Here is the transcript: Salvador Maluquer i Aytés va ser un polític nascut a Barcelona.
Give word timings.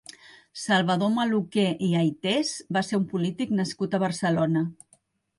Salvador 0.59 1.09
Maluquer 1.17 1.65
i 1.87 1.89
Aytés 1.99 2.53
va 2.77 2.83
ser 2.87 2.99
un 3.01 3.05
polític 3.11 3.53
nascut 3.59 3.93
a 3.93 4.01
Barcelona. 4.05 4.65